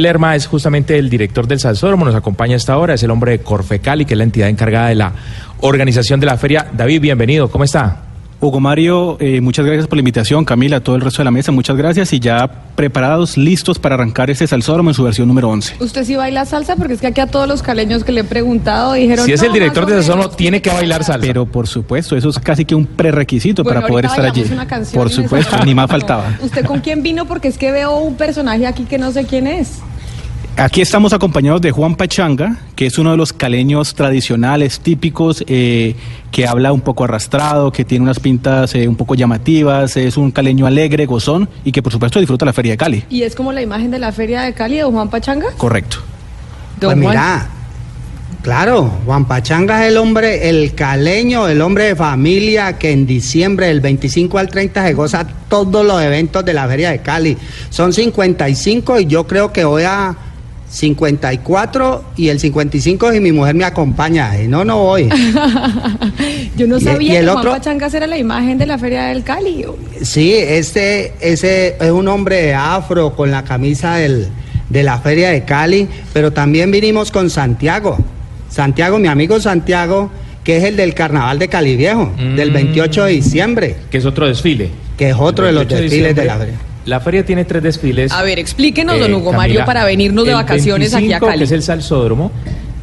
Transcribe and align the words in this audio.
Lerma 0.00 0.36
es 0.36 0.46
justamente 0.46 0.98
el 0.98 1.10
director 1.10 1.46
del 1.46 1.60
Salsódromo, 1.60 2.04
nos 2.04 2.14
acompaña 2.14 2.54
a 2.54 2.56
esta 2.56 2.78
hora, 2.78 2.94
es 2.94 3.02
el 3.02 3.10
hombre 3.10 3.32
de 3.32 3.38
Corfecali, 3.40 4.04
que 4.04 4.14
es 4.14 4.18
la 4.18 4.24
entidad 4.24 4.48
encargada 4.48 4.88
de 4.88 4.94
la 4.94 5.12
organización 5.60 6.20
de 6.20 6.26
la 6.26 6.36
feria. 6.36 6.66
David, 6.72 7.00
bienvenido, 7.00 7.50
¿cómo 7.50 7.64
está? 7.64 8.11
Hugo 8.44 8.58
Mario, 8.58 9.18
eh, 9.20 9.40
muchas 9.40 9.64
gracias 9.64 9.86
por 9.86 9.96
la 9.96 10.00
invitación, 10.00 10.44
Camila, 10.44 10.80
todo 10.80 10.96
el 10.96 11.00
resto 11.02 11.18
de 11.22 11.26
la 11.26 11.30
mesa, 11.30 11.52
muchas 11.52 11.76
gracias 11.76 12.12
y 12.12 12.18
ya 12.18 12.50
preparados, 12.74 13.36
listos 13.36 13.78
para 13.78 13.94
arrancar 13.94 14.30
este 14.30 14.48
salsódromo 14.48 14.90
en 14.90 14.94
su 14.94 15.04
versión 15.04 15.28
número 15.28 15.48
11. 15.48 15.76
¿Usted 15.78 16.02
sí 16.04 16.16
baila 16.16 16.44
salsa? 16.44 16.74
Porque 16.74 16.94
es 16.94 17.00
que 17.00 17.06
aquí 17.06 17.20
a 17.20 17.28
todos 17.28 17.46
los 17.46 17.62
caleños 17.62 18.02
que 18.02 18.10
le 18.10 18.22
he 18.22 18.24
preguntado 18.24 18.94
dijeron... 18.94 19.24
Si 19.26 19.32
es 19.32 19.40
"No, 19.42 19.46
el 19.46 19.52
director 19.52 19.84
o 19.84 19.88
Salsódromo, 19.88 20.22
menos". 20.24 20.36
tiene 20.36 20.60
que 20.60 20.70
bailar 20.70 21.04
salsa. 21.04 21.24
Pero 21.24 21.46
por 21.46 21.68
supuesto, 21.68 22.16
eso 22.16 22.30
es 22.30 22.38
casi 22.40 22.64
que 22.64 22.74
un 22.74 22.84
prerequisito 22.84 23.62
Bueno, 23.62 23.78
para 23.78 23.86
poder 23.88 24.06
estar 24.06 24.24
allí. 24.24 24.44
una 24.52 24.66
canción 24.66 25.00
Por 25.00 25.08
supuesto, 25.12 25.56
ni 25.64 25.72
más 25.76 25.88
faltaba. 25.88 26.36
¿Usted 26.42 26.64
con 26.66 26.80
quién 26.80 27.04
vino? 27.04 27.26
Porque 27.26 27.46
es 27.46 27.56
que 27.56 27.70
veo 27.70 27.96
un 27.98 28.16
personaje 28.16 28.66
aquí 28.66 28.86
que 28.86 28.98
no 28.98 29.12
sé 29.12 29.24
quién 29.24 29.46
es. 29.46 29.78
Aquí 30.62 30.80
estamos 30.80 31.12
acompañados 31.12 31.60
de 31.60 31.72
Juan 31.72 31.96
Pachanga, 31.96 32.56
que 32.76 32.86
es 32.86 32.96
uno 32.96 33.10
de 33.10 33.16
los 33.16 33.32
caleños 33.32 33.96
tradicionales, 33.96 34.78
típicos, 34.78 35.42
eh, 35.48 35.96
que 36.30 36.46
habla 36.46 36.72
un 36.72 36.82
poco 36.82 37.02
arrastrado, 37.02 37.72
que 37.72 37.84
tiene 37.84 38.04
unas 38.04 38.20
pintas 38.20 38.72
eh, 38.76 38.86
un 38.86 38.94
poco 38.94 39.16
llamativas, 39.16 39.96
es 39.96 40.16
un 40.16 40.30
caleño 40.30 40.64
alegre, 40.64 41.04
gozón 41.04 41.48
y 41.64 41.72
que 41.72 41.82
por 41.82 41.90
supuesto 41.90 42.20
disfruta 42.20 42.44
la 42.44 42.52
Feria 42.52 42.74
de 42.74 42.78
Cali. 42.78 43.04
Y 43.10 43.24
es 43.24 43.34
como 43.34 43.50
la 43.50 43.60
imagen 43.60 43.90
de 43.90 43.98
la 43.98 44.12
feria 44.12 44.42
de 44.42 44.54
Cali 44.54 44.76
de 44.76 44.84
Juan 44.84 45.10
Pachanga. 45.10 45.48
Correcto. 45.56 45.96
Don 46.78 46.92
Pues 46.92 47.06
Juan. 47.06 47.16
mira, 47.16 47.46
claro, 48.42 48.88
Juan 49.04 49.24
Pachanga 49.24 49.84
es 49.84 49.90
el 49.90 49.96
hombre, 49.96 50.48
el 50.48 50.76
caleño, 50.76 51.48
el 51.48 51.60
hombre 51.60 51.86
de 51.86 51.96
familia 51.96 52.78
que 52.78 52.92
en 52.92 53.04
diciembre 53.04 53.66
del 53.66 53.80
25 53.80 54.38
al 54.38 54.48
30 54.48 54.86
se 54.86 54.94
goza 54.94 55.26
todos 55.48 55.84
los 55.84 56.00
eventos 56.00 56.44
de 56.44 56.52
la 56.52 56.68
Feria 56.68 56.92
de 56.92 57.00
Cali. 57.00 57.36
Son 57.68 57.92
55 57.92 59.00
y 59.00 59.06
yo 59.06 59.26
creo 59.26 59.52
que 59.52 59.64
voy 59.64 59.82
a 59.82 60.16
54 60.72 62.04
y 62.16 62.28
el 62.28 62.40
55 62.40 63.12
si 63.12 63.20
mi 63.20 63.30
mujer 63.32 63.54
me 63.54 63.64
acompaña. 63.64 64.36
Si 64.36 64.48
no, 64.48 64.64
no 64.64 64.78
voy. 64.78 65.08
Yo 66.56 66.66
no 66.66 66.78
Y- 66.78 66.80
sabía 66.80 67.12
y 67.12 67.16
el 67.16 67.24
que 67.26 67.30
otro- 67.30 67.50
Juan 67.60 67.80
era 67.94 68.06
la 68.06 68.18
imagen 68.18 68.58
de 68.58 68.66
la 68.66 68.78
feria 68.78 69.04
del 69.04 69.22
Cali. 69.22 69.64
Sí, 70.02 70.32
este, 70.34 71.12
ese 71.20 71.76
es 71.80 71.90
un 71.90 72.08
hombre 72.08 72.36
de 72.42 72.54
afro 72.54 73.14
con 73.14 73.30
la 73.30 73.44
camisa 73.44 73.96
del- 73.96 74.28
de 74.70 74.82
la 74.82 74.98
Feria 74.98 75.28
de 75.30 75.44
Cali, 75.44 75.86
pero 76.14 76.32
también 76.32 76.70
vinimos 76.70 77.10
con 77.10 77.28
Santiago. 77.28 77.98
Santiago, 78.48 78.98
mi 78.98 79.08
amigo 79.08 79.38
Santiago, 79.38 80.10
que 80.44 80.56
es 80.56 80.64
el 80.64 80.76
del 80.76 80.94
Carnaval 80.94 81.38
de 81.38 81.48
Cali 81.48 81.76
Viejo, 81.76 82.10
del 82.36 82.50
Mm. 82.50 82.54
28 82.54 83.04
de 83.04 83.12
diciembre, 83.12 83.76
Que 83.90 83.98
es 83.98 84.06
otro 84.06 84.26
desfile. 84.26 84.70
que 84.96 85.10
es 85.10 85.16
otro 85.18 85.44
de 85.44 85.52
los 85.52 85.66
28 85.66 85.82
desfiles 85.82 86.16
de 86.16 86.24
la 86.24 86.32
diciembre. 86.38 86.56
feria. 86.58 86.71
La 86.86 87.00
feria 87.00 87.24
tiene 87.24 87.44
tres 87.44 87.62
desfiles. 87.62 88.12
A 88.12 88.22
ver, 88.22 88.38
explíquenos, 88.38 88.96
Eh, 88.96 89.00
don 89.00 89.14
Hugo 89.14 89.32
Mario, 89.32 89.64
para 89.64 89.84
venirnos 89.84 90.24
de 90.26 90.34
vacaciones 90.34 90.94
aquí 90.94 91.06
a 91.12 91.20
25, 91.20 91.26
Cali. 91.26 91.38
que 91.38 91.44
es 91.44 91.52
el 91.52 91.62
Salsódromo. 91.62 92.30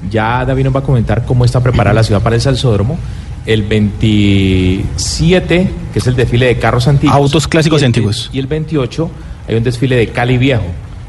Ya 0.09 0.45
David 0.45 0.63
nos 0.65 0.75
va 0.75 0.79
a 0.79 0.83
comentar 0.83 1.25
cómo 1.25 1.45
está 1.45 1.61
preparada 1.61 1.93
la 1.95 2.03
ciudad 2.03 2.21
para 2.21 2.35
el 2.35 2.41
Salsódromo. 2.41 2.97
El 3.45 3.63
27, 3.63 5.69
que 5.93 5.99
es 5.99 6.07
el 6.07 6.15
desfile 6.15 6.47
de 6.47 6.57
carros 6.57 6.87
antiguos. 6.87 7.15
Autos 7.15 7.47
clásicos 7.47 7.81
Y 7.81 7.81
y 7.81 7.85
el- 7.85 7.89
antiguos. 7.89 8.29
Y 8.33 8.39
el 8.39 8.47
28 8.47 9.09
hay 9.47 9.55
un 9.55 9.63
desfile 9.63 9.95
de 9.95 10.07
Cali 10.09 10.37
Viejo, 10.37 10.63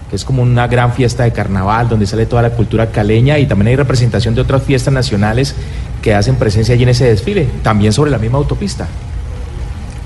que 0.08 0.16
es 0.16 0.24
como 0.24 0.42
una 0.42 0.66
gran 0.66 0.92
fiesta 0.92 1.24
de 1.24 1.32
carnaval 1.32 1.88
donde 1.88 2.06
sale 2.06 2.26
toda 2.26 2.42
la 2.42 2.50
cultura 2.50 2.90
caleña 2.90 3.38
y 3.38 3.46
también 3.46 3.68
hay 3.68 3.76
representación 3.76 4.34
de 4.34 4.40
otras 4.40 4.62
fiestas 4.62 4.92
nacionales 4.92 5.54
que 6.02 6.14
hacen 6.14 6.36
presencia 6.36 6.74
allí 6.74 6.82
en 6.84 6.88
ese 6.90 7.04
desfile, 7.04 7.46
también 7.62 7.92
sobre 7.92 8.10
la 8.10 8.18
misma 8.18 8.38
autopista. 8.38 8.88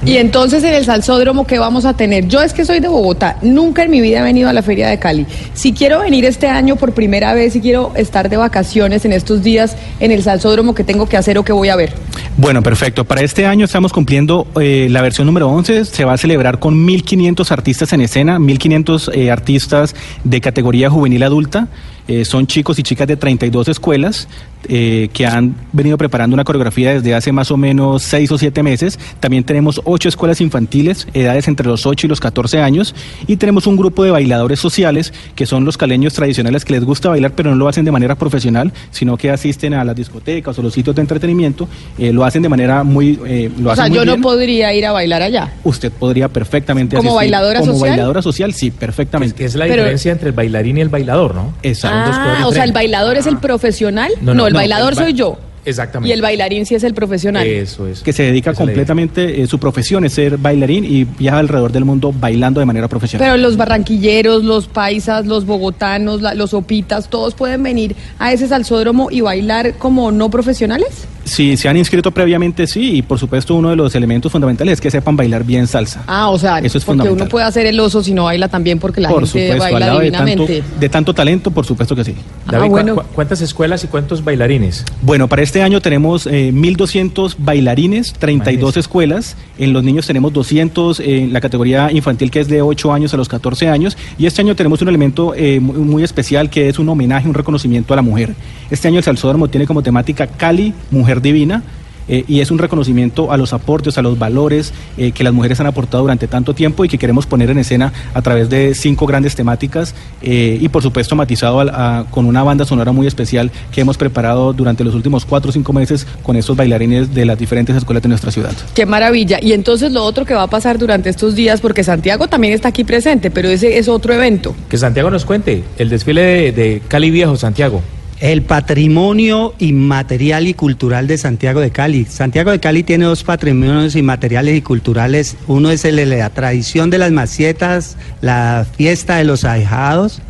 Y 0.05 0.19
entonces 0.19 0.63
en 0.65 0.75
el 0.75 0.85
salsódromo, 0.85 1.47
¿qué 1.47 1.59
vamos 1.59 1.87
a 1.87 1.95
tener? 1.95 2.29
Yo 2.29 2.43
es 2.43 2.53
que 2.53 2.65
soy 2.65 2.81
de 2.81 2.89
Bogotá, 2.89 3.39
nunca 3.41 3.85
en 3.85 3.91
mi 3.91 4.01
vida 4.01 4.21
he 4.21 4.23
venido 4.23 4.49
a 4.49 4.53
la 4.53 4.63
Feria 4.63 4.89
de 4.89 4.99
Cali. 4.99 5.27
Si 5.55 5.73
quiero 5.73 6.01
venir 6.01 6.27
este 6.27 6.47
año 6.47 6.77
por 6.77 6.93
primera 6.93 7.33
vez 7.33 7.57
y 7.57 7.61
quiero 7.61 7.93
estar 7.97 8.29
de 8.29 8.37
vacaciones 8.37 9.05
en 9.05 9.13
estos 9.13 9.43
días 9.43 9.77
en 10.01 10.11
el 10.11 10.23
salsódromo, 10.23 10.75
¿qué 10.75 10.85
tengo 10.85 11.07
que 11.07 11.17
hacer 11.17 11.39
o 11.39 11.45
qué 11.45 11.53
voy 11.53 11.71
a 11.71 11.77
ver? 11.77 11.93
Bueno, 12.37 12.63
perfecto. 12.63 13.05
Para 13.05 13.23
este 13.23 13.47
año 13.47 13.65
estamos 13.65 13.93
cumpliendo 13.93 14.47
eh, 14.61 14.89
la 14.91 15.01
versión 15.01 15.27
número 15.27 15.49
11. 15.49 15.85
Se 15.85 16.05
va 16.05 16.15
a 16.15 16.19
celebrar 16.19 16.59
con 16.59 16.87
1.500 16.87 17.51
artistas 17.53 17.93
en 17.93 18.01
escena, 18.01 18.39
1.500 18.39 19.15
eh, 19.15 19.31
artistas 19.31 19.95
de 20.25 20.41
categoría 20.41 20.91
juvenil 20.91 21.23
adulta. 21.23 21.69
Eh, 22.09 22.25
son 22.25 22.47
chicos 22.47 22.79
y 22.79 22.83
chicas 22.83 23.07
de 23.07 23.17
32 23.17 23.69
escuelas 23.69 24.29
eh, 24.69 25.09
que 25.13 25.27
han 25.27 25.55
venido 25.73 25.97
preparando 25.99 26.35
una 26.35 26.45
coreografía 26.45 26.93
desde 26.95 27.15
hace 27.15 27.33
más 27.33 27.51
o 27.51 27.57
menos 27.57 28.03
6 28.03 28.31
o 28.33 28.39
7 28.39 28.63
meses. 28.63 28.99
También 29.21 29.45
tenemos 29.45 29.81
8 29.85 30.09
escuelas 30.09 30.41
infantiles, 30.41 31.07
edades 31.15 31.49
entre 31.49 31.67
los 31.67 31.87
8 31.87 32.07
y 32.07 32.09
los 32.11 32.21
14 32.21 32.61
años. 32.61 32.95
Y 33.27 33.37
tenemos 33.37 33.67
un 33.67 33.77
grupo 33.77 34.05
de 34.05 34.11
bailadores 34.11 34.61
sociales, 34.61 35.13
que 35.35 35.47
son 35.47 35.65
los 35.65 35.77
caleños 35.77 36.15
tradicionales 36.15 36.65
que 36.65 36.73
les 36.75 36.85
gusta 36.85 37.09
bailar, 37.09 37.33
pero 37.33 37.51
no 37.51 37.57
lo 37.57 37.69
hacen 37.69 37.85
de 37.85 37.93
manera 37.93 38.15
profesional, 38.15 38.73
sino 38.91 39.17
que 39.17 39.31
asisten 39.31 39.75
a 39.75 39.85
las 39.85 39.97
discotecas 39.97 40.59
o 40.59 40.63
los 40.63 40.73
sitios 40.73 40.95
de 40.97 41.03
entretenimiento. 41.03 41.69
eh, 41.99 42.13
lo 42.13 42.25
hacen 42.25 42.43
de 42.43 42.49
manera 42.49 42.83
muy... 42.85 43.19
eh, 43.27 43.51
lo 43.59 43.71
o 43.71 43.73
hacen 43.73 43.85
sea, 43.85 43.89
muy 43.91 43.99
yo 43.99 44.05
no 44.17 44.21
podría 44.23 44.73
ir 44.75 44.87
a 44.87 44.93
bailar 44.93 45.23
allá. 45.23 45.53
Usted 45.65 45.91
podría 45.93 46.29
perfectamente 46.29 46.97
¿Como 46.97 47.11
asistir. 47.11 47.17
bailadora 47.33 47.61
Como 47.61 47.73
social? 47.73 47.91
bailadora 47.91 48.23
social, 48.23 48.53
sí, 48.55 48.71
Que 48.71 48.79
perfectamente. 48.79 49.45
es 49.45 49.55
la 49.55 49.65
Pero- 49.65 49.77
diferencia 49.77 50.13
entre 50.13 50.29
el 50.29 50.35
bailarín 50.35 50.79
y 50.79 50.81
el 50.81 50.89
bailador, 50.89 51.35
¿no? 51.35 51.55
Exacto. 51.63 52.11
Ah, 52.15 52.47
o 52.47 52.53
sea, 52.53 52.65
el 52.65 52.73
bailador 52.73 53.17
es 53.17 53.27
el 53.27 53.39
profesional. 53.39 54.11
No, 54.21 54.33
No, 54.33 54.43
no, 54.43 54.47
el 54.49 54.54
no, 54.55 54.59
bailador 54.61 54.93
el 54.93 54.99
ba- 54.99 55.03
soy 55.05 55.13
yo. 55.13 55.39
Exactamente. 55.67 56.11
Y 56.11 56.13
el 56.13 56.21
bailarín 56.21 56.67
sí 56.67 56.75
es 56.75 56.85
el 56.85 56.93
profesional. 56.93 57.47
Eso 57.47 57.87
es. 57.87 58.03
que 58.03 58.13
se 58.13 58.23
dedica 58.25 58.51
Esa 58.51 58.59
completamente, 58.59 59.41
eh, 59.43 59.47
su 59.47 59.59
profesión 59.59 60.05
es 60.05 60.13
ser 60.13 60.37
bailarín 60.37 60.85
y 60.85 61.05
viaja 61.05 61.39
alrededor 61.39 61.73
del 61.73 61.87
mundo 61.87 62.13
bailando 62.15 62.61
de 62.61 62.67
manera 62.67 62.87
profesional. 62.87 63.27
Pero 63.27 63.39
los 63.39 63.57
barranquilleros, 63.57 64.45
los 64.45 64.67
paisas, 64.69 65.25
los 65.25 65.47
bogotanos, 65.47 66.21
la- 66.21 66.35
los 66.35 66.53
opitas, 66.53 67.09
todos 67.09 67.35
pueden 67.35 67.63
venir 67.63 67.97
a 68.19 68.31
ese 68.35 68.47
salsódromo 68.47 69.11
y 69.11 69.23
bailar 69.23 69.79
como 69.79 70.13
no 70.13 70.29
profesionales. 70.31 71.07
Si 71.25 71.57
se 71.57 71.69
han 71.69 71.77
inscrito 71.77 72.11
previamente, 72.11 72.67
sí, 72.67 72.97
y 72.97 73.03
por 73.03 73.19
supuesto 73.19 73.55
uno 73.55 73.71
de 73.71 73.77
los 73.77 73.95
elementos 73.95 74.31
fundamentales 74.31 74.75
es 74.75 74.81
que 74.81 74.91
sepan 74.91 75.17
bailar 75.17 75.43
bien 75.45 75.67
salsa. 75.67 76.03
Ah, 76.07 76.29
o 76.29 76.39
sea, 76.39 76.59
Eso 76.59 76.67
es 76.79 76.85
porque 76.85 76.99
fundamental. 76.99 77.23
uno 77.23 77.29
puede 77.31 77.47
hacer 77.47 77.67
el 77.67 77.81
oso 77.81 78.03
si 78.03 78.13
no 78.13 78.25
baila 78.25 78.49
también 78.49 78.79
porque 78.79 79.01
la 79.01 79.09
por 79.09 79.27
gente 79.27 79.47
supuesto, 79.55 79.63
baila 79.63 79.87
lado 79.87 79.99
de 80.01 80.11
tanto, 80.11 80.27
divinamente. 80.27 80.65
de 80.79 80.89
tanto 80.89 81.15
talento, 81.15 81.51
por 81.51 81.65
supuesto 81.65 81.97
que 81.97 82.05
sí. 82.05 82.15
Ah, 82.47 82.53
David, 82.53 82.67
¿cu- 82.67 82.71
bueno. 82.73 82.95
cu- 82.97 83.03
¿cuántas 83.15 83.41
escuelas 83.41 83.83
y 83.85 83.87
cuántos 83.87 84.23
bailarines? 84.23 84.85
Bueno, 85.03 85.29
para 85.29 85.43
este 85.43 85.63
año 85.63 85.81
tenemos 85.81 86.27
eh, 86.27 86.53
1.200 86.53 87.37
bailarines, 87.39 88.13
32 88.13 88.57
Imagínese. 88.59 88.81
escuelas. 88.81 89.37
En 89.59 89.73
los 89.73 89.83
niños 89.83 90.07
tenemos 90.07 90.33
200 90.33 91.01
en 91.01 91.33
la 91.33 91.41
categoría 91.41 91.91
infantil 91.93 92.31
que 92.31 92.41
es 92.41 92.49
de 92.49 92.61
8 92.61 92.93
años 92.93 93.15
a 93.15 93.17
los 93.17 93.29
14 93.29 93.69
años. 93.69 93.97
Y 94.19 94.27
este 94.27 94.43
año 94.43 94.55
tenemos 94.57 94.83
un 94.83 94.89
elemento 94.89 95.33
eh, 95.35 95.59
muy, 95.61 95.79
muy 95.79 96.03
especial 96.05 96.51
que 96.51 96.69
es 96.69 96.79
un 96.79 96.89
homenaje, 96.89 97.27
un 97.29 97.35
reconocimiento 97.35 97.95
a 97.95 97.97
la 97.97 98.03
mujer. 98.03 98.35
Este 98.71 98.89
año 98.89 98.99
el 98.99 99.05
Salsódromo 99.05 99.49
tiene 99.49 99.67
como 99.67 99.83
temática 99.83 100.27
Cali, 100.27 100.75
Mujer 100.91 101.21
Divina. 101.21 101.63
eh, 102.07 102.23
y 102.29 102.41
es 102.41 102.51
un 102.51 102.59
reconocimiento 102.59 103.33
a 103.33 103.39
los 103.39 103.55
aportes, 103.55 103.97
a 103.97 104.03
los 104.03 104.19
valores 104.19 104.75
eh, 104.99 105.13
que 105.13 105.25
las 105.25 105.33
mujeres 105.33 105.59
han 105.61 105.67
aportado 105.67 106.03
durante 106.03 106.29
tanto 106.29 106.53
tiempo 106.55 106.85
y 106.85 106.89
que 106.91 106.99
queremos 106.99 107.25
poner 107.25 107.49
en 107.49 107.57
escena 107.57 107.95
a 108.13 108.21
través 108.21 108.51
de 108.51 108.75
cinco 108.75 109.07
grandes 109.07 109.35
temáticas 109.35 109.95
eh, 110.21 110.59
y 110.61 110.69
por 110.69 110.83
supuesto 110.83 111.17
matizado 111.17 111.61
a- 111.63 112.05
con 112.11 112.27
una 112.27 112.43
banda 112.43 112.67
sonora 112.67 112.93
muy 112.93 113.07
especial 113.07 113.51
que 113.73 113.81
hemos 113.81 113.97
preparado 113.97 114.53
durante 114.53 114.85
los 114.85 114.95
últimos 114.95 115.25
cuatro 115.25 115.49
o 115.49 115.53
cinco 115.53 115.73
meses 115.73 116.07
con 116.23 116.37
estos 116.37 116.55
bailarines 116.59 117.15
de 117.15 117.25
las 117.25 117.39
diferentes 117.39 117.75
escuelas 117.75 118.03
de 118.03 118.11
nuestra 118.11 118.31
ciudad. 118.31 118.53
Qué 118.75 118.85
maravilla. 118.85 119.39
Y 119.41 119.55
entonces 119.55 119.91
lo 119.91 120.05
otro 120.05 120.27
que 120.27 120.35
va 120.35 120.43
a 120.43 120.49
pasar 120.49 120.77
durante 120.77 121.09
estos 121.09 121.35
días, 121.35 121.63
porque 121.63 121.85
Santiago 121.85 122.29
también 122.29 122.53
está 122.53 122.69
aquí 122.69 122.85
presente, 122.85 123.31
pero 123.31 123.49
ese 123.49 123.79
es 123.79 123.89
otro 123.89 124.13
evento. 124.13 124.55
Que 124.69 124.77
Santiago 124.77 125.09
nos 125.11 125.25
cuente 125.25 125.65
el 125.79 125.89
desfile 125.89 126.21
de, 126.21 126.53
de 126.53 126.83
Cali 126.87 127.11
Viejo, 127.11 127.35
Santiago. 127.37 127.81
El 128.21 128.43
patrimonio 128.43 129.55
inmaterial 129.59 130.47
y 130.47 130.55
cultural 130.55 131.07
de 131.07 131.19
Santiago 131.19 131.61
de 131.61 131.71
Cali. 131.71 132.05
Santiago 132.05 132.53
de 132.53 132.61
Cali 132.61 132.83
tiene 132.83 133.07
dos 133.07 133.25
patrimonios 133.25 133.97
inmateriales 133.97 134.57
y 134.57 134.63
culturales. 134.63 135.37
Uno 135.47 135.71
es 135.71 135.85
el 135.85 135.97
de 135.97 136.07
la 136.07 136.31
tradición 136.31 136.91
de 136.91 136.99
las 136.99 137.11
macietas, 137.11 137.97
la 138.21 138.67
fiesta 138.77 139.17
de 139.17 139.25
los 139.25 139.45
ahijados 139.45 140.23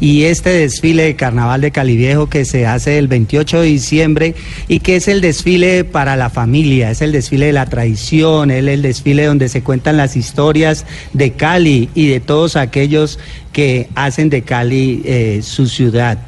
y 0.00 0.24
este 0.24 0.50
desfile 0.50 1.04
de 1.04 1.16
carnaval 1.16 1.60
de 1.60 1.70
Cali 1.70 1.96
Viejo 1.96 2.28
que 2.28 2.44
se 2.44 2.66
hace 2.66 2.98
el 2.98 3.06
28 3.06 3.60
de 3.60 3.66
diciembre 3.66 4.34
y 4.66 4.80
que 4.80 4.96
es 4.96 5.08
el 5.08 5.20
desfile 5.20 5.84
para 5.84 6.16
la 6.16 6.30
familia, 6.30 6.90
es 6.90 7.02
el 7.02 7.12
desfile 7.12 7.46
de 7.46 7.52
la 7.52 7.66
tradición, 7.66 8.50
es 8.50 8.66
el 8.66 8.82
desfile 8.82 9.26
donde 9.26 9.48
se 9.48 9.62
cuentan 9.62 9.98
las 9.98 10.16
historias 10.16 10.86
de 11.12 11.32
Cali 11.32 11.90
y 11.94 12.08
de 12.08 12.20
todos 12.20 12.56
aquellos 12.56 13.18
que 13.52 13.88
hacen 13.94 14.30
de 14.30 14.42
Cali 14.42 15.02
eh, 15.04 15.40
su 15.42 15.66
ciudad. 15.66 16.18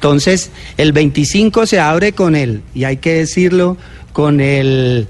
Entonces, 0.00 0.50
el 0.78 0.92
25 0.92 1.66
se 1.66 1.78
abre 1.78 2.12
con 2.12 2.34
el, 2.34 2.62
y 2.74 2.84
hay 2.84 2.96
que 2.96 3.12
decirlo, 3.12 3.76
con 4.14 4.40
el 4.40 5.08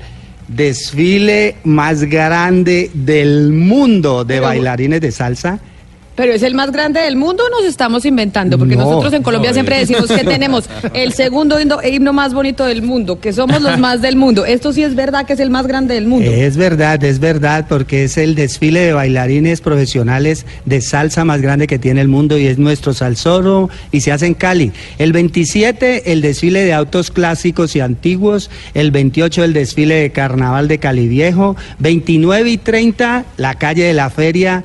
desfile 0.48 1.58
más 1.62 2.02
grande 2.02 2.90
del 2.92 3.52
mundo 3.52 4.24
de 4.24 4.40
bailarines 4.40 5.00
de 5.00 5.12
salsa. 5.12 5.60
Pero 6.20 6.34
es 6.34 6.42
el 6.42 6.54
más 6.54 6.70
grande 6.70 7.00
del 7.00 7.16
mundo 7.16 7.44
o 7.46 7.48
nos 7.48 7.64
estamos 7.64 8.04
inventando? 8.04 8.58
Porque 8.58 8.76
No, 8.76 8.84
nosotros 8.84 9.14
en 9.14 9.22
Colombia 9.22 9.52
no, 9.52 9.54
siempre 9.54 9.76
eh. 9.76 9.86
decimos 9.86 10.06
que 10.06 10.22
tenemos 10.22 10.68
el 10.92 11.14
segundo 11.14 11.58
himno, 11.58 11.78
himno 11.82 12.12
más 12.12 12.34
bonito 12.34 12.66
del 12.66 12.82
mundo, 12.82 13.18
que 13.18 13.32
somos 13.32 13.62
los 13.62 13.78
más 13.78 14.02
del 14.02 14.16
mundo. 14.16 14.44
Esto 14.44 14.74
sí 14.74 14.82
es 14.82 14.94
verdad 14.94 15.24
que 15.24 15.32
es 15.32 15.40
el 15.40 15.48
más 15.48 15.66
grande 15.66 15.94
del 15.94 16.06
mundo. 16.06 16.30
Es 16.30 16.58
verdad, 16.58 17.02
es 17.04 17.20
verdad, 17.20 17.64
porque 17.66 18.04
es 18.04 18.18
el 18.18 18.34
desfile 18.34 18.80
de 18.80 18.92
bailarines 18.92 19.62
profesionales 19.62 20.44
de 20.66 20.82
salsa 20.82 21.24
más 21.24 21.40
grande 21.40 21.66
que 21.66 21.78
tiene 21.78 22.02
el 22.02 22.08
mundo 22.08 22.36
y 22.36 22.48
es 22.48 22.58
nuestro 22.58 22.92
salsoro 22.92 23.70
y 23.90 24.02
se 24.02 24.12
hace 24.12 24.26
en 24.26 24.34
Cali. 24.34 24.72
El 24.98 25.14
27 25.14 26.12
el 26.12 26.20
desfile 26.20 26.66
de 26.66 26.74
autos 26.74 27.10
clásicos 27.10 27.74
y 27.76 27.80
antiguos, 27.80 28.50
el 28.74 28.90
28 28.90 29.42
el 29.42 29.54
desfile 29.54 29.94
de 29.94 30.10
carnaval 30.10 30.68
de 30.68 30.76
Cali 30.76 31.08
Viejo, 31.08 31.56
29 31.78 32.50
y 32.50 32.58
30 32.58 33.24
la 33.38 33.54
calle 33.54 33.84
de 33.84 33.94
la 33.94 34.10
feria. 34.10 34.64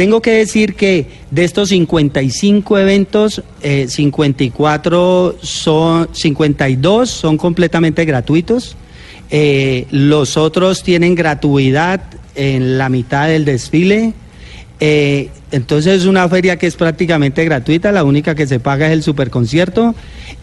Tengo 0.00 0.22
que 0.22 0.30
decir 0.30 0.76
que 0.76 1.08
de 1.30 1.44
estos 1.44 1.68
55 1.68 2.78
eventos, 2.78 3.42
eh, 3.60 3.84
54 3.86 5.36
son, 5.42 6.08
52 6.14 7.10
son 7.10 7.36
completamente 7.36 8.06
gratuitos. 8.06 8.78
Eh, 9.30 9.86
los 9.90 10.38
otros 10.38 10.82
tienen 10.82 11.14
gratuidad 11.14 12.00
en 12.34 12.78
la 12.78 12.88
mitad 12.88 13.28
del 13.28 13.44
desfile. 13.44 14.14
Eh, 14.82 15.28
entonces 15.52 16.00
es 16.00 16.06
una 16.06 16.26
feria 16.28 16.56
que 16.56 16.66
es 16.66 16.74
prácticamente 16.74 17.44
gratuita, 17.44 17.92
la 17.92 18.02
única 18.04 18.34
que 18.34 18.46
se 18.46 18.60
paga 18.60 18.86
es 18.86 18.92
el 18.92 19.02
superconcierto 19.02 19.94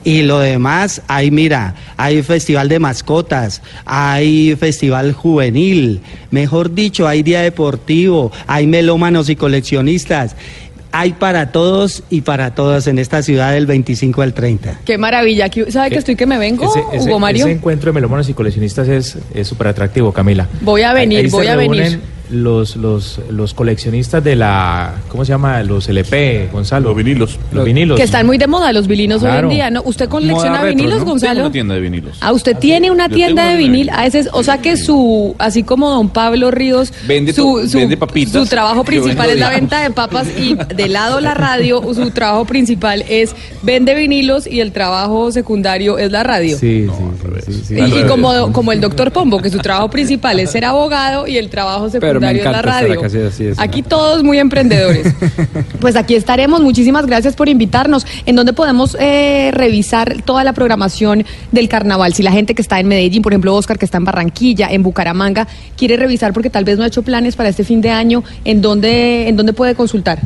y 0.04 0.22
lo 0.22 0.40
demás, 0.40 1.02
hay 1.08 1.32
mira, 1.32 1.74
hay 1.98 2.22
festival 2.22 2.70
de 2.70 2.78
mascotas, 2.80 3.64
hay 3.86 4.56
festival 4.60 5.14
juvenil, 5.14 6.02
mejor 6.30 6.74
dicho, 6.76 7.08
hay 7.08 7.24
día 7.24 7.42
deportivo, 7.42 8.32
hay 8.46 8.68
melómanos 8.68 9.30
y 9.30 9.36
coleccionistas. 9.36 10.36
Hay 10.94 11.12
para 11.14 11.52
todos 11.52 12.02
y 12.10 12.22
para 12.22 12.56
todas 12.56 12.88
en 12.88 12.98
esta 12.98 13.22
ciudad 13.22 13.52
del 13.52 13.66
25 13.66 14.22
al 14.22 14.34
30. 14.34 14.80
Qué 14.86 14.98
maravilla. 14.98 15.50
¿Sabe 15.70 15.90
que 15.90 15.98
estoy 15.98 16.16
que 16.16 16.26
me 16.26 16.38
vengo, 16.38 16.64
Ese, 16.64 16.80
ese- 16.98 17.10
Hugo 17.10 17.20
Mario? 17.20 17.44
ese 17.46 17.54
encuentro 17.54 17.92
de 17.92 17.96
melómanos 17.96 18.30
y 18.30 18.34
coleccionistas 18.34 18.88
es 18.88 19.18
súper 19.48 19.68
atractivo, 19.68 20.14
Camila. 20.14 20.48
Voy 20.62 20.84
a 20.84 20.94
venir, 20.94 21.18
Ahí- 21.20 21.24
ahí 21.26 21.30
se 21.30 21.36
voy 21.36 21.48
a 21.48 21.56
venir. 21.58 22.00
Los, 22.30 22.76
los, 22.76 23.22
los 23.30 23.54
coleccionistas 23.54 24.22
de 24.22 24.36
la, 24.36 24.96
¿cómo 25.08 25.24
se 25.24 25.30
llama? 25.30 25.64
Los 25.64 25.88
LP, 25.88 26.50
Gonzalo. 26.52 26.90
Los 26.90 26.98
vinilos. 26.98 27.40
Los 27.54 27.64
vinilos. 27.64 27.96
Que 27.98 28.04
están 28.04 28.26
muy 28.26 28.38
de 28.38 28.48
moda 28.48 28.74
los 28.74 28.86
vinilos 28.88 29.24
hoy 29.24 29.32
en 29.32 29.48
día, 29.50 29.70
¿no? 29.70 29.82
¿Usted 29.86 30.10
colecciona 30.10 30.62
retro, 30.62 30.76
vinilos, 30.76 31.00
¿no? 31.00 31.06
Gonzalo? 31.06 31.34
Tengo 31.36 31.46
una 31.46 31.52
tienda 31.54 31.76
de 31.76 31.80
vinilos. 31.82 32.18
Ah, 32.20 32.34
usted 32.34 32.58
tiene 32.58 32.92
una 32.92 33.08
Yo 33.08 33.16
tienda 33.16 33.44
de 33.44 33.50
una 33.54 33.58
vinil. 33.58 33.86
tienda 33.88 34.02
Ah, 34.02 34.06
ese 34.08 34.20
es- 34.20 34.30
o 34.34 34.44
sea 34.44 34.58
que 34.58 34.76
su, 34.76 35.36
así 35.40 35.64
como 35.64 35.90
don 35.90 36.10
Pablo 36.10 36.52
Ríos, 36.52 36.92
Vende 37.08 37.32
su, 37.32 37.66
su, 37.70 37.78
vende 37.78 37.96
papitas. 37.96 38.34
su 38.34 38.46
trabajo 38.46 38.84
principal 38.84 39.28
vendo 39.28 39.34
es 39.34 39.40
la 39.40 39.50
venta 39.50 39.82
de 39.84 39.92
papas 39.92 40.28
y 40.38 40.56
de 40.56 40.90
lado 40.90 41.22
la 41.22 41.34
radio, 41.34 41.82
su 41.94 42.12
trabajo 42.12 42.44
principal 42.44 43.06
es 43.08 43.34
vende 43.62 43.96
vinilos 43.96 44.48
y 44.48 44.60
el 44.60 44.74
trabajo 44.74 45.32
secundario 45.32 45.98
es 45.98 46.12
la 46.12 46.24
radio. 46.24 46.58
Sí, 46.58 46.84
No, 46.88 46.98
sí, 46.98 47.04
al 47.04 47.10
sí, 47.16 47.24
revés. 47.24 47.46
sí, 47.46 47.64
sí. 47.68 47.74
Y, 47.76 47.80
Al 47.80 47.88
y 47.88 47.92
revés. 47.94 48.12
como, 48.12 48.52
como 48.52 48.72
el 48.74 48.82
doctor 48.82 49.12
Pombo, 49.14 49.40
que 49.42 49.50
su 49.50 49.60
trabajo 49.60 49.90
principal 49.90 50.40
es 50.42 50.52
ser 50.52 50.66
abogado 50.66 51.26
y 51.26 51.38
el 51.38 51.50
trabajo 51.50 51.90
secundario 51.90 52.17
es 52.18 52.22
la 52.22 52.32
encanta 52.32 52.62
radio. 52.62 53.04
así 53.04 53.46
es. 53.46 53.60
Aquí 53.60 53.84
todos 53.84 54.24
muy 54.24 54.40
emprendedores. 54.40 55.14
Pues 55.80 55.96
aquí 55.96 56.16
estaremos. 56.16 56.62
Muchísimas 56.62 57.06
gracias 57.06 57.36
por 57.36 57.50
invitarnos. 57.50 58.06
¿En 58.26 58.36
dónde 58.36 58.54
podemos 58.54 58.98
eh, 59.00 59.52
revisar 59.54 60.22
toda 60.24 60.44
la 60.44 60.54
programación 60.54 61.24
del 61.52 61.70
carnaval? 61.70 62.14
Si 62.14 62.24
la 62.24 62.32
gente 62.32 62.56
que 62.56 62.62
está 62.62 62.80
en 62.80 62.88
Medellín, 62.88 63.22
por 63.22 63.32
ejemplo, 63.32 63.54
Oscar, 63.56 63.78
que 63.78 63.86
está 63.86 63.98
en 63.98 64.06
Barranquilla, 64.06 64.70
en 64.70 64.82
Bucaramanga, 64.82 65.48
quiere 65.78 65.98
revisar 65.98 66.34
porque 66.34 66.50
tal 66.50 66.64
vez 66.64 66.78
no 66.78 66.84
ha 66.84 66.88
hecho 66.88 67.04
planes 67.04 67.36
para 67.36 67.50
este 67.50 67.64
fin 67.64 67.82
de 67.82 67.92
año, 67.92 68.24
¿en 68.44 68.62
dónde, 68.62 69.28
en 69.28 69.36
dónde 69.38 69.54
puede 69.54 69.76
consultar? 69.76 70.20